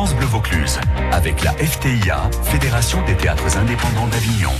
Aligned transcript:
France 0.00 0.14
Bleu 0.14 0.24
Vaucluse 0.24 0.80
avec 1.12 1.44
la 1.44 1.52
FTIA, 1.52 2.30
Fédération 2.44 3.04
des 3.04 3.14
théâtres 3.14 3.58
indépendants 3.58 4.06
d'Avignon. 4.06 4.52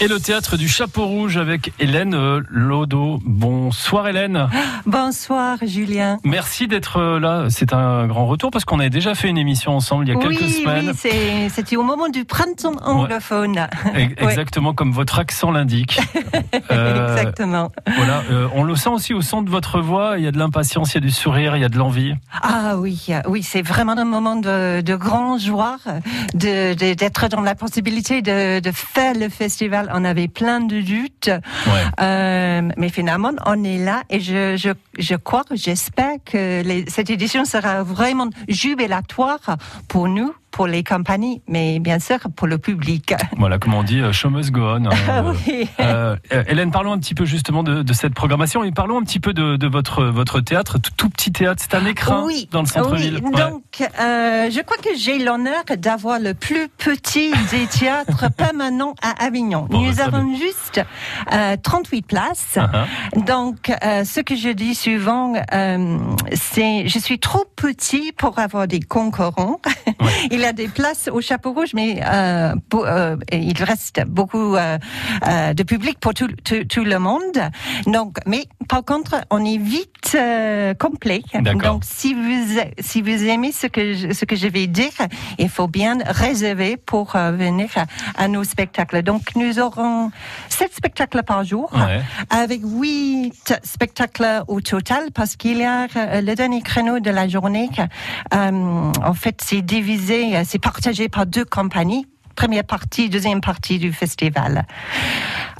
Et 0.00 0.08
le 0.08 0.18
théâtre 0.18 0.56
du 0.56 0.66
Chapeau 0.68 1.06
Rouge 1.06 1.36
avec 1.36 1.72
Hélène 1.78 2.14
euh, 2.14 2.40
Lodo. 2.50 3.20
Bonsoir 3.24 4.08
Hélène. 4.08 4.48
Bonsoir 4.86 5.58
Julien. 5.62 6.18
Merci 6.24 6.66
d'être 6.66 6.96
euh, 6.96 7.20
là. 7.20 7.46
C'est 7.50 7.72
un 7.72 8.08
grand 8.08 8.26
retour 8.26 8.50
parce 8.50 8.64
qu'on 8.64 8.80
avait 8.80 8.90
déjà 8.90 9.14
fait 9.14 9.28
une 9.28 9.38
émission 9.38 9.76
ensemble 9.76 10.06
il 10.06 10.12
y 10.12 10.16
a 10.16 10.20
quelques 10.20 10.48
semaines. 10.48 10.92
Oui, 11.04 11.50
c'était 11.50 11.76
au 11.76 11.84
moment 11.84 12.08
du 12.08 12.24
printemps 12.24 12.74
anglophone. 12.82 13.68
Exactement 14.16 14.74
comme 14.74 14.90
votre 14.92 15.18
accent 15.18 15.50
l'indique. 15.50 16.00
Euh, 16.70 17.16
Exactement. 17.16 17.72
Voilà, 17.96 18.22
on 18.54 18.62
le 18.62 18.74
sent 18.76 18.90
aussi 18.90 19.14
au 19.14 19.20
son 19.20 19.42
de 19.42 19.50
votre 19.50 19.80
voix. 19.80 20.14
Il 20.18 20.24
y 20.24 20.26
a 20.26 20.30
de 20.30 20.38
l'impatience, 20.38 20.92
il 20.92 20.94
y 20.96 20.98
a 20.98 21.00
du 21.00 21.10
sourire, 21.10 21.56
il 21.56 21.60
y 21.60 21.64
a 21.64 21.68
de 21.68 21.76
l'envie. 21.78 22.14
Ah 22.42 22.76
oui, 22.76 23.06
oui, 23.26 23.42
c'est 23.42 23.62
vraiment 23.62 23.92
un 23.92 24.04
moment 24.04 24.36
de, 24.36 24.80
de 24.80 24.94
grande 24.94 25.40
joie 25.40 25.76
d'être 26.34 27.28
dans 27.28 27.40
la 27.40 27.54
possibilité 27.54 28.22
de, 28.22 28.60
de 28.60 28.70
faire 28.70 29.14
le 29.14 29.28
festival 29.28 29.81
on 29.92 30.04
avait 30.04 30.28
plein 30.28 30.60
de 30.60 30.80
doutes. 30.80 31.30
Euh, 32.00 32.68
mais 32.76 32.88
finalement, 32.88 33.32
on 33.46 33.64
est 33.64 33.78
là 33.78 34.02
et 34.10 34.20
je, 34.20 34.56
je, 34.56 34.70
je 34.98 35.14
crois, 35.14 35.44
j'espère 35.52 36.16
que 36.24 36.62
cette 36.88 37.10
édition 37.10 37.44
sera 37.44 37.82
vraiment 37.82 38.28
jubilatoire 38.48 39.56
pour 39.88 40.08
nous 40.08 40.34
pour 40.52 40.66
les 40.66 40.84
compagnies, 40.84 41.42
mais 41.48 41.80
bien 41.80 41.98
sûr 41.98 42.18
pour 42.36 42.46
le 42.46 42.58
public. 42.58 43.14
Voilà, 43.38 43.58
comme 43.58 43.74
on 43.74 43.82
dit, 43.82 44.00
euh, 44.00 44.12
show 44.12 44.30
must 44.30 44.52
go 44.52 44.60
on. 44.60 44.84
Hein. 44.86 45.34
oui. 45.48 45.66
Euh, 45.80 46.14
euh, 46.32 46.44
Hélène, 46.46 46.70
parlons 46.70 46.92
un 46.92 46.98
petit 46.98 47.14
peu 47.14 47.24
justement 47.24 47.64
de, 47.64 47.82
de, 47.82 47.92
cette 47.92 48.14
programmation 48.14 48.62
et 48.62 48.70
parlons 48.70 48.98
un 48.98 49.02
petit 49.02 49.18
peu 49.18 49.32
de, 49.32 49.56
de 49.56 49.66
votre, 49.66 50.04
votre 50.04 50.40
théâtre, 50.40 50.78
tout, 50.96 51.08
petit 51.08 51.32
théâtre, 51.32 51.60
c'est 51.62 51.76
un 51.76 51.84
écrin 51.86 52.24
oui, 52.24 52.48
dans 52.52 52.60
le 52.60 52.66
centre-ville. 52.66 53.20
Oui. 53.24 53.32
Donc, 53.32 53.62
euh, 53.80 54.50
je 54.50 54.60
crois 54.60 54.76
que 54.76 54.90
j'ai 54.96 55.18
l'honneur 55.18 55.64
d'avoir 55.76 56.20
le 56.20 56.34
plus 56.34 56.68
petit 56.68 57.32
des 57.50 57.66
théâtres 57.66 58.30
permanents 58.36 58.94
à 59.02 59.24
Avignon. 59.24 59.66
Bon, 59.68 59.80
Nous 59.80 60.00
avons 60.00 60.36
juste 60.36 60.80
euh, 61.32 61.56
38 61.60 62.02
places. 62.06 62.56
Uh 62.56 62.60
-huh. 62.60 63.24
Donc, 63.24 63.70
euh, 63.70 64.04
ce 64.04 64.20
que 64.20 64.36
je 64.36 64.50
dis 64.50 64.74
souvent, 64.74 65.32
c'est 66.32 66.86
je 66.86 66.98
suis 66.98 67.18
trop 67.18 67.44
petit 67.56 68.12
pour 68.12 68.38
avoir 68.38 68.66
des 68.68 68.80
concurrents. 68.80 69.60
Ouais. 70.00 70.28
Il 70.42 70.44
a 70.44 70.52
des 70.52 70.66
places 70.66 71.08
au 71.12 71.20
Chapeau 71.20 71.52
Rouge, 71.52 71.70
mais 71.72 72.00
euh, 72.04 72.54
pour, 72.68 72.84
euh, 72.84 73.14
il 73.30 73.62
reste 73.62 74.02
beaucoup 74.08 74.56
euh, 74.56 74.76
de 75.54 75.62
public 75.62 76.00
pour 76.00 76.14
tout, 76.14 76.26
tout, 76.42 76.64
tout, 76.64 76.82
le 76.82 76.98
monde. 76.98 77.38
Donc, 77.86 78.16
mais 78.26 78.46
par 78.68 78.84
contre, 78.84 79.24
on 79.30 79.44
est 79.44 79.58
vite 79.58 80.16
complet. 80.80 81.22
Donc, 81.42 81.84
si 81.84 82.12
vous 82.14 82.60
si 82.80 83.02
vous 83.02 83.24
aimez 83.24 83.52
ce 83.52 83.68
que 83.68 83.94
je, 83.94 84.12
ce 84.12 84.24
que 84.24 84.34
je 84.34 84.48
vais 84.48 84.66
dire, 84.66 84.90
il 85.38 85.48
faut 85.48 85.68
bien 85.68 85.98
réserver 86.04 86.76
pour 86.76 87.12
venir 87.12 87.68
à, 87.76 88.24
à, 88.24 88.26
nos 88.26 88.42
spectacles. 88.42 89.02
Donc, 89.02 89.36
nous 89.36 89.60
aurons 89.60 90.10
sept 90.48 90.74
spectacles 90.74 91.22
par 91.22 91.44
jour, 91.44 91.72
ouais. 91.72 92.00
avec 92.30 92.62
huit 92.64 93.54
spectacles 93.62 94.42
au 94.48 94.60
total, 94.60 95.12
parce 95.14 95.36
qu'il 95.36 95.58
y 95.58 95.64
a 95.64 95.86
le 96.20 96.34
dernier 96.34 96.62
créneau 96.62 96.98
de 96.98 97.10
la 97.10 97.28
journée. 97.28 97.70
en 98.32 99.14
fait, 99.14 99.40
c'est 99.44 99.62
divisé 99.62 100.31
c'est 100.44 100.58
partagé 100.58 101.08
par 101.08 101.26
deux 101.26 101.44
compagnies. 101.44 102.06
Première 102.34 102.64
partie, 102.64 103.10
deuxième 103.10 103.40
partie 103.40 103.78
du 103.78 103.92
festival. 103.92 104.66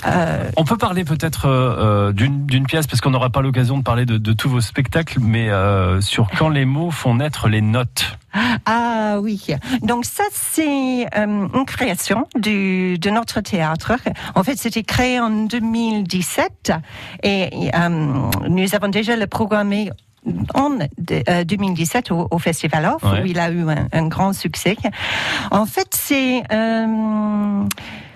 Euh... 0.06 0.50
On 0.56 0.64
peut 0.64 0.78
parler 0.78 1.04
peut-être 1.04 1.46
euh, 1.46 2.12
d'une 2.12 2.66
pièce, 2.66 2.86
parce 2.86 3.00
qu'on 3.00 3.10
n'aura 3.10 3.30
pas 3.30 3.42
l'occasion 3.42 3.76
de 3.76 3.82
parler 3.82 4.06
de, 4.06 4.16
de, 4.16 4.32
tous 4.32 4.48
vos 4.48 4.60
spectacles, 4.60 5.18
mais 5.20 5.50
euh, 5.50 6.00
sur 6.00 6.28
quand 6.30 6.48
les 6.48 6.64
mots 6.64 6.90
font 6.90 7.16
naître 7.16 7.48
les 7.48 7.60
notes. 7.60 8.18
Ah 8.64 9.18
oui, 9.20 9.46
donc 9.82 10.06
ça 10.06 10.24
c'est 10.32 11.04
euh, 11.18 11.48
une 11.54 11.66
création 11.66 12.26
du, 12.34 12.98
de 12.98 13.10
notre 13.10 13.42
théâtre. 13.42 13.92
En 14.34 14.42
fait, 14.42 14.56
c'était 14.56 14.82
créé 14.82 15.20
en 15.20 15.44
2017 15.44 16.72
et 17.22 17.50
nous 18.48 18.74
avons 18.74 18.88
déjà 18.88 19.16
le 19.16 19.26
programmé 19.26 19.90
en 20.54 20.70
de, 20.70 21.22
euh, 21.28 21.44
2017 21.44 22.10
au, 22.12 22.28
au 22.30 22.38
Festival 22.38 22.86
Off, 22.86 23.02
ouais. 23.02 23.22
où 23.22 23.26
il 23.26 23.38
a 23.38 23.50
eu 23.50 23.68
un, 23.68 23.88
un, 23.92 24.06
grand 24.08 24.32
succès. 24.32 24.76
En 25.50 25.66
fait, 25.66 25.88
c'est... 25.92 26.42
Euh, 26.52 27.64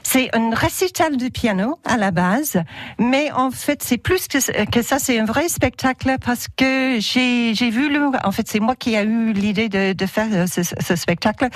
c'est 0.08 0.30
un 0.36 0.54
récital 0.54 1.16
de 1.16 1.28
piano 1.28 1.80
à 1.84 1.96
la 1.96 2.12
base, 2.12 2.62
mais 2.96 3.32
en 3.32 3.50
fait 3.50 3.82
c'est 3.82 3.98
plus 3.98 4.28
que, 4.28 4.64
que 4.66 4.80
ça, 4.80 5.00
c'est 5.00 5.18
un 5.18 5.24
vrai 5.24 5.48
spectacle 5.48 6.14
parce 6.24 6.46
que 6.56 6.98
j'ai 7.00 7.70
voulu, 7.72 7.98
en 8.22 8.30
fait 8.30 8.46
c'est 8.46 8.60
moi 8.60 8.76
qui 8.76 8.94
ai 8.94 9.02
eu 9.02 9.32
l'idée 9.32 9.68
de, 9.68 9.94
de, 9.94 10.06
faire 10.06 10.48
ce, 10.48 10.62
ce 10.62 10.96
spectacle, 10.96 11.48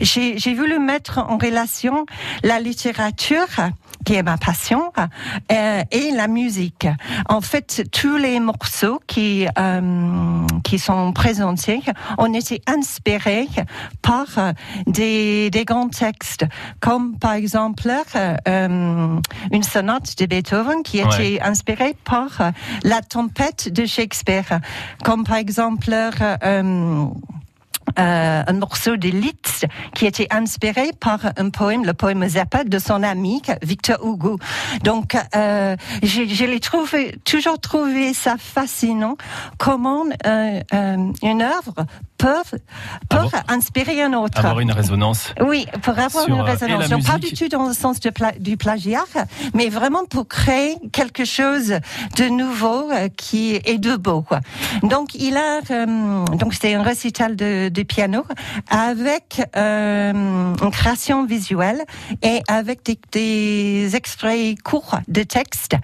j'ai 0.00 0.54
voulu 0.54 0.78
mettre 0.78 1.18
en 1.18 1.36
relation 1.36 2.06
la 2.42 2.58
littérature 2.58 3.48
qui 4.04 4.14
est 4.14 4.22
ma 4.22 4.36
passion, 4.36 4.92
euh, 5.52 5.82
et 5.90 6.10
la 6.12 6.28
musique. 6.28 6.86
En 7.28 7.40
fait, 7.40 7.82
tous 7.92 8.16
les 8.16 8.40
morceaux 8.40 9.00
qui 9.06 9.46
euh, 9.58 10.46
qui 10.64 10.78
sont 10.78 11.12
présentés 11.12 11.80
ont 12.18 12.32
été 12.32 12.62
inspirés 12.66 13.48
par 14.02 14.26
des, 14.86 15.50
des 15.50 15.64
grands 15.64 15.88
textes, 15.88 16.46
comme 16.80 17.18
par 17.18 17.32
exemple 17.32 17.90
euh, 18.16 19.20
une 19.52 19.62
sonate 19.62 20.16
de 20.18 20.26
Beethoven 20.26 20.82
qui 20.82 20.98
était 20.98 21.34
ouais. 21.34 21.40
inspirée 21.42 21.96
par 22.04 22.52
la 22.84 23.00
tempête 23.02 23.72
de 23.72 23.84
Shakespeare, 23.84 24.60
comme 25.04 25.24
par 25.24 25.36
exemple 25.36 25.94
euh, 27.98 28.20
euh, 28.20 28.42
un 28.46 28.52
morceau 28.52 28.96
de 28.96 29.08
Liszt 29.08 29.66
qui 29.94 30.06
était 30.06 30.28
inspiré 30.30 30.90
par 30.98 31.20
un 31.36 31.50
poème, 31.50 31.84
le 31.84 31.94
poème 31.94 32.26
Zappa 32.28 32.64
de 32.64 32.78
son 32.78 33.02
ami 33.02 33.42
Victor 33.62 33.98
Hugo. 34.04 34.38
Donc, 34.82 35.16
euh, 35.34 35.76
je 36.02 36.44
l'ai 36.44 36.60
trouvé, 36.60 37.16
toujours 37.24 37.58
trouvé 37.58 38.14
ça 38.14 38.36
fascinant 38.38 39.16
comment 39.58 40.04
euh, 40.26 40.60
une 41.22 41.42
œuvre 41.42 41.86
peuvent, 42.20 42.58
peuvent 43.08 43.20
avoir, 43.20 43.44
inspirer 43.48 44.02
un 44.02 44.12
autre. 44.12 44.38
Avoir 44.38 44.60
une 44.60 44.72
résonance. 44.72 45.32
Oui, 45.40 45.66
pour 45.82 45.98
avoir 45.98 46.28
une 46.28 46.40
résonance. 46.40 46.88
Donc, 46.88 47.06
pas 47.06 47.18
du 47.18 47.32
tout 47.32 47.48
dans 47.48 47.66
le 47.66 47.74
sens 47.74 48.00
de 48.00 48.10
pla 48.10 48.32
du 48.38 48.56
plagiat, 48.56 49.04
mais 49.54 49.68
vraiment 49.68 50.04
pour 50.04 50.28
créer 50.28 50.76
quelque 50.92 51.24
chose 51.24 51.78
de 52.16 52.28
nouveau 52.28 52.90
euh, 52.90 53.08
qui 53.16 53.54
est 53.54 53.78
de 53.78 53.96
beau. 53.96 54.22
Quoi. 54.22 54.40
Donc, 54.82 55.14
il 55.14 55.36
a, 55.36 55.60
euh, 55.70 56.24
donc 56.36 56.52
c'était 56.54 56.74
un 56.74 56.82
récital 56.82 57.36
de, 57.36 57.70
de 57.70 57.79
piano 57.84 58.24
avec 58.68 59.42
euh, 59.56 60.12
une 60.12 60.70
création 60.70 61.24
visuelle 61.26 61.82
et 62.22 62.40
avec 62.48 62.84
des, 62.84 62.98
des 63.12 63.96
extraits 63.96 64.60
courts 64.62 64.98
de 65.08 65.22
textes. 65.22 65.76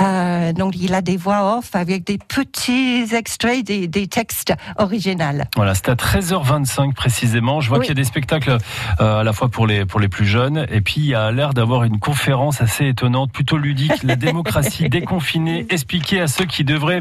Euh, 0.00 0.52
donc, 0.52 0.74
il 0.76 0.94
a 0.94 1.00
des 1.00 1.16
voix 1.16 1.58
off 1.58 1.74
avec 1.74 2.04
des 2.04 2.18
petits 2.18 3.14
extraits 3.14 3.64
des, 3.64 3.86
des 3.88 4.06
textes 4.06 4.52
originaux. 4.76 5.14
Voilà, 5.56 5.74
c'est 5.74 5.88
à 5.88 5.94
13h25 5.94 6.92
précisément. 6.94 7.60
Je 7.60 7.68
vois 7.68 7.78
oui. 7.78 7.86
qu'il 7.86 7.96
y 7.96 7.98
a 7.98 8.02
des 8.02 8.08
spectacles 8.08 8.58
euh, 9.00 9.20
à 9.20 9.24
la 9.24 9.32
fois 9.32 9.48
pour 9.48 9.66
les, 9.66 9.84
pour 9.84 10.00
les 10.00 10.08
plus 10.08 10.26
jeunes 10.26 10.66
et 10.70 10.80
puis 10.80 10.96
il 10.98 11.06
y 11.06 11.14
a 11.14 11.30
l'air 11.30 11.54
d'avoir 11.54 11.84
une 11.84 11.98
conférence 12.00 12.60
assez 12.60 12.86
étonnante, 12.88 13.32
plutôt 13.32 13.56
ludique, 13.56 14.02
la 14.02 14.16
démocratie 14.24 14.88
déconfinée, 14.88 15.66
expliquée 15.70 16.20
à 16.20 16.26
ceux 16.26 16.46
qui 16.46 16.64
devraient 16.64 17.00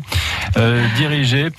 diriger. 0.96 1.50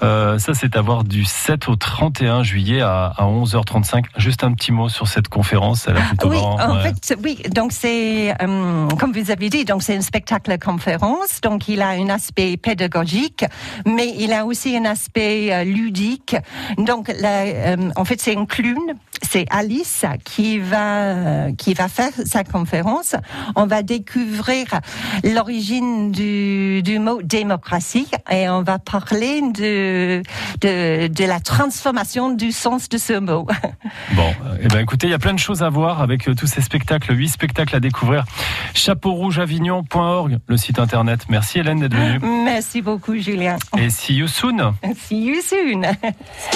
Ça, 0.00 0.54
c'est 0.54 0.76
à 0.76 0.80
voir 0.80 1.04
du 1.04 1.24
7 1.24 1.68
au 1.68 1.76
31 1.76 2.25
juillet 2.42 2.80
à, 2.80 3.12
à 3.16 3.24
11h35. 3.24 4.04
Juste 4.16 4.44
un 4.44 4.52
petit 4.52 4.72
mot 4.72 4.88
sur 4.88 5.08
cette 5.08 5.28
conférence. 5.28 5.86
Elle 5.88 5.96
a 5.96 6.00
plutôt 6.00 6.28
oui, 6.28 6.36
marrant, 6.36 6.58
en 6.60 6.76
ouais. 6.76 6.92
fait, 7.02 7.16
oui. 7.22 7.38
Donc 7.50 7.72
c'est, 7.72 8.32
euh, 8.42 8.88
comme 8.98 9.12
vous 9.12 9.30
avez 9.30 9.48
dit, 9.48 9.64
donc 9.64 9.82
c'est 9.82 9.96
un 9.96 10.00
spectacle 10.00 10.58
conférence. 10.58 11.40
Donc 11.42 11.68
il 11.68 11.82
a 11.82 11.88
un 11.88 12.08
aspect 12.08 12.56
pédagogique, 12.56 13.44
mais 13.86 14.14
il 14.18 14.32
a 14.32 14.44
aussi 14.44 14.76
un 14.76 14.84
aspect 14.84 15.52
euh, 15.52 15.64
ludique. 15.64 16.36
Donc 16.78 17.12
la, 17.20 17.42
euh, 17.42 17.90
en 17.96 18.04
fait, 18.04 18.20
c'est 18.20 18.32
une 18.32 18.46
clown. 18.46 18.94
C'est 19.22 19.46
Alice 19.50 20.04
qui 20.24 20.58
va 20.58 21.50
qui 21.52 21.72
va 21.72 21.88
faire 21.88 22.12
sa 22.26 22.44
conférence. 22.44 23.16
On 23.56 23.66
va 23.66 23.82
découvrir 23.82 24.66
l'origine 25.24 26.12
du, 26.12 26.82
du 26.82 26.98
mot 26.98 27.22
démocratie 27.22 28.08
et 28.30 28.48
on 28.48 28.62
va 28.62 28.78
parler 28.78 29.40
de, 29.40 30.22
de, 30.60 31.06
de 31.08 31.24
la 31.24 31.40
transformation 31.40 32.15
du 32.16 32.50
sens 32.50 32.88
de 32.88 32.98
ce 32.98 33.18
mot. 33.18 33.46
Bon, 34.14 34.34
eh 34.62 34.68
ben 34.68 34.78
écoutez, 34.80 35.08
il 35.08 35.10
y 35.10 35.14
a 35.14 35.18
plein 35.18 35.34
de 35.34 35.38
choses 35.38 35.62
à 35.62 35.68
voir 35.68 36.00
avec 36.00 36.28
euh, 36.28 36.34
tous 36.34 36.46
ces 36.46 36.62
spectacles, 36.62 37.14
huit 37.14 37.28
spectacles 37.28 37.76
à 37.76 37.80
découvrir. 37.80 38.24
Chapeaurougeavignon.org, 38.72 40.38
le 40.46 40.56
site 40.56 40.78
internet. 40.78 41.26
Merci 41.28 41.58
Hélène 41.58 41.80
d'être 41.80 41.94
venue. 41.94 42.18
Merci 42.44 42.80
beaucoup 42.82 43.16
Julien. 43.16 43.56
Et 43.76 43.90
see 43.90 44.14
you 44.14 44.28
soon. 44.28 44.74
See 44.96 45.26
you 45.26 45.40
soon. 45.42 45.82